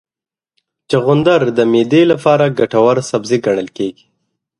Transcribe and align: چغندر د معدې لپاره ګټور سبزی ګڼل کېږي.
چغندر 0.89 1.41
د 1.57 1.59
معدې 1.71 2.03
لپاره 2.11 2.53
ګټور 2.59 2.95
سبزی 3.11 3.37
ګڼل 3.45 3.67
کېږي. 3.77 4.05